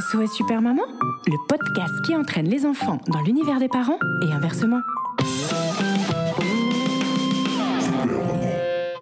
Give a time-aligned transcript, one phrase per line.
[0.00, 0.82] SOS Super Maman,
[1.28, 4.80] le podcast qui entraîne les enfants dans l'univers des parents et inversement.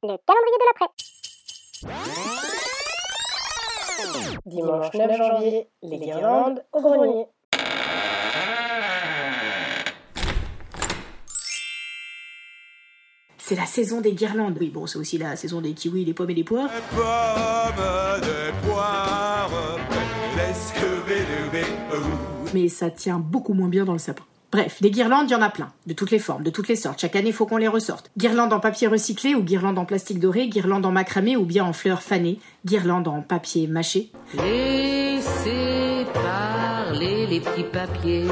[0.02, 0.90] Le calendrier de l'après.
[4.44, 7.24] Dimanche 9 janvier, les guirlandes au grenier.
[13.38, 14.58] C'est la saison des guirlandes.
[14.60, 16.68] Oui, bon, c'est aussi la saison des kiwis, des pommes et des poires.
[16.94, 20.01] pommes de poire, laisse lever,
[22.54, 24.24] Mais ça tient beaucoup moins bien dans le sapin.
[24.52, 26.76] Bref, des guirlandes, il y en a plein, de toutes les formes, de toutes les
[26.76, 27.00] sortes.
[27.00, 28.10] Chaque année, il faut qu'on les ressorte.
[28.18, 31.72] Guirlandes en papier recyclé ou guirlandes en plastique doré, guirlandes en macramé ou bien en
[31.72, 34.10] fleurs fanées, guirlandes en papier mâché.
[34.34, 38.26] Laissez parler les petits papiers.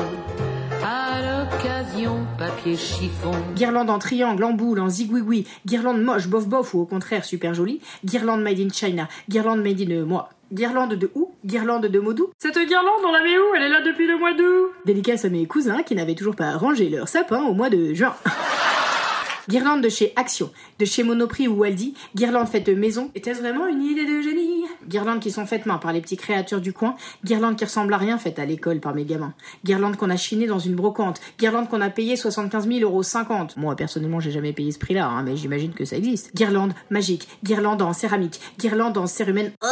[0.85, 3.33] À l'occasion, papier chiffon.
[3.57, 7.55] Guirlande en triangle, en boule, en zigouigoui, guirlande moche, bof bof ou au contraire super
[7.55, 10.29] jolie, guirlande made in China, guirlande made in euh, moi.
[10.53, 11.31] Guirlande de où?
[11.47, 12.31] Guirlande de Modou?
[12.37, 13.55] Cette guirlande, on la met où?
[13.55, 14.73] Elle est là depuis le mois d'août.
[14.85, 18.17] Dédicace à mes cousins qui n'avaient toujours pas rangé leur sapin au mois de juin.
[19.49, 23.11] Guirlande de chez Action, de chez Monoprix ou Aldi, guirlande faite maison.
[23.15, 24.60] Était-ce vraiment une idée de génie?
[24.89, 27.99] Guirlandes qui sont faites main par les petits créatures du coin, guirlandes qui ressemblent à
[27.99, 29.35] rien faites à l'école par mes gamins,
[29.65, 33.57] guirlandes qu'on a chinées dans une brocante, guirlandes qu'on a payé 75 000 euros 50.
[33.57, 36.35] Moi personnellement j'ai jamais payé ce prix-là, hein, mais j'imagine que ça existe.
[36.35, 39.53] Guirlande magique, guirlande en céramique, guirlande en cérumen.
[39.63, 39.67] Oh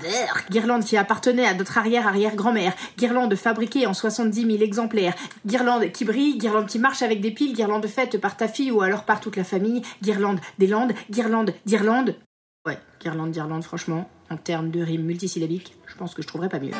[0.00, 5.14] beurre Guirlande qui appartenait à notre arrière-arrière-grand-mère, guirlande fabriquée en 70 000 exemplaires,
[5.46, 8.82] guirlande qui brille, guirlande qui marche avec des piles, guirlande faite par ta fille ou
[8.82, 12.16] alors par toute la famille, guirlande des Landes, guirlande d'Irlande.
[12.66, 16.58] Ouais, guirlande d'Irlande, franchement, en termes de rimes multisyllabiques, je pense que je trouverais pas
[16.58, 16.72] mieux.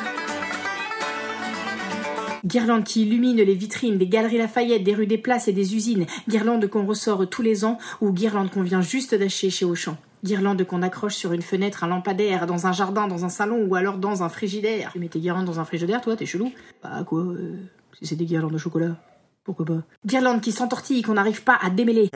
[2.45, 6.05] Guirlande qui illumine les vitrines des galeries Lafayette, des rues des places et des usines.
[6.27, 9.97] Guirlande qu'on ressort tous les ans ou guirlande qu'on vient juste d'acheter chez Auchan.
[10.23, 13.75] Guirlande qu'on accroche sur une fenêtre, un lampadaire, dans un jardin, dans un salon ou
[13.75, 14.91] alors dans un frigidaire.
[14.91, 16.51] Tu mets tes guirlandes dans un frigidaire, toi, t'es chelou?
[16.83, 17.55] Bah quoi euh,
[17.97, 18.97] Si c'est des guirlandes de chocolat,
[19.43, 19.83] pourquoi pas?
[20.05, 22.09] Guirlande qui s'entortille, qu'on n'arrive pas à démêler.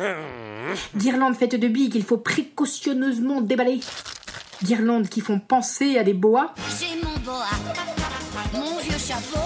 [0.95, 3.79] Guirlande faite de billes qu'il faut précautionneusement déballer.
[4.63, 6.53] Guirlandes qui font penser à des boas.
[6.79, 7.45] J'ai mon boa,
[8.53, 9.39] mon vieux chapeau,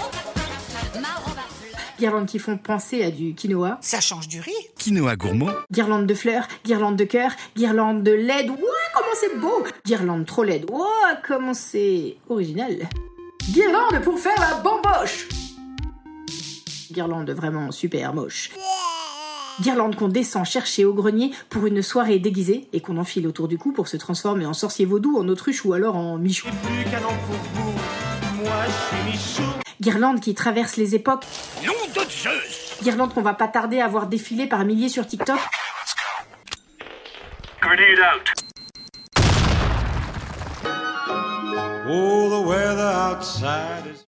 [0.94, 1.80] ma robe à fleurs.
[1.98, 3.78] Guirlandes qui font penser à du quinoa.
[3.80, 4.52] Ça change du riz.
[4.78, 5.52] Quinoa gourmand.
[5.72, 8.50] Guirlande de fleurs, guirlande de cœur, guirlande de LED.
[8.50, 8.56] Ouah,
[8.94, 10.70] comment c'est beau Guirlande trop LED.
[10.70, 12.88] Ouah, comment c'est original.
[13.50, 15.28] Guirlande pour faire la bamboche
[16.92, 18.50] Guirlande vraiment super moche.
[19.60, 23.56] Guirlande qu'on descend chercher au grenier pour une soirée déguisée et qu'on enfile autour du
[23.56, 26.48] cou pour se transformer en sorcier vaudou, en autruche ou alors en michou.
[26.62, 27.72] Plus qu'un an pour vous,
[28.42, 29.52] moi je suis Michou.
[29.80, 31.24] Guirlande qui traverse les époques.
[31.64, 35.38] Nom de Zeus Guirlande qu'on va pas tarder à voir défiler par milliers sur TikTok.
[37.60, 38.45] Grenade out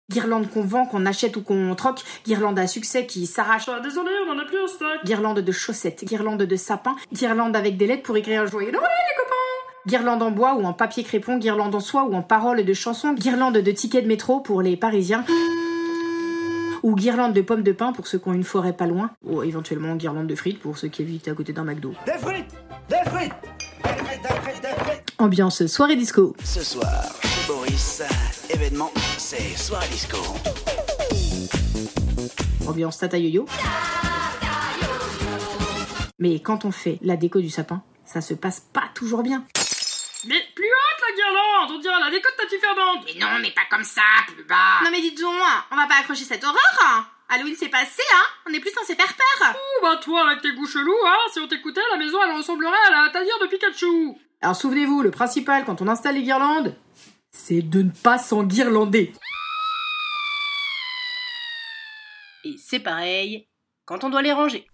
[0.10, 2.02] Guirlande qu'on vend, qu'on achète ou qu'on troque.
[2.26, 3.68] Guirlande à succès qui s'arrache.
[3.68, 5.04] Ah, désolé, on en a plus en stock.
[5.04, 9.18] Guirlande de chaussettes, guirlande de sapins, guirlande avec des lettres pour écrire joyeux Noël les
[9.18, 9.88] copains.
[9.88, 13.14] Guirlande en bois ou en papier crépon, guirlande en soie ou en paroles de chansons,
[13.14, 15.26] guirlande de tickets de métro pour les Parisiens.
[16.84, 19.10] Ou guirlande de pommes de pin pour ceux qui ont une forêt pas loin.
[19.26, 21.94] Ou éventuellement guirlande de frites pour ceux qui habitent à côté d'un McDo.
[22.06, 22.54] Des frites
[22.88, 23.34] Des frites
[23.84, 26.36] Des frites, des frites, des frites Ambiance soirée disco.
[26.44, 27.04] Ce soir,
[27.76, 28.04] chez Boris,
[28.50, 30.18] événement, c'est soirée disco.
[32.68, 33.46] Ambiance tata yo-yo.
[36.20, 39.44] Mais quand on fait la déco du sapin, ça se passe pas toujours bien.
[40.28, 43.52] Mais plus haute la guirlande On dirait la déco de Tati Fernande Mais non, mais
[43.52, 44.82] pas comme ça, plus bas.
[44.84, 45.34] Non mais dites donc,
[45.72, 48.96] on va pas accrocher cette horreur hein Halloween c'est passé, hein On est plus censé
[48.96, 52.18] faire peur Ouh, bah toi avec tes goûts chelous, hein Si on t'écoutait, la maison
[52.24, 56.24] elle ressemblerait à la tanière de Pikachu Alors souvenez-vous, le principal quand on installe les
[56.24, 56.76] guirlandes,
[57.36, 59.14] c'est de ne pas s'enguirlander.
[62.46, 63.48] Et c'est pareil
[63.86, 64.66] quand on doit les ranger.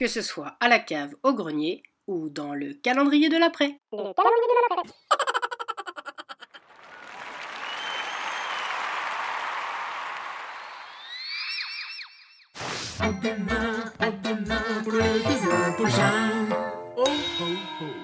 [0.00, 3.78] Que ce soit à la cave, au grenier, ou dans le calendrier de l'après.
[13.00, 14.94] À demain, à demain pour.
[16.96, 17.04] Oh,
[17.40, 17.44] oh,
[17.82, 18.03] oh.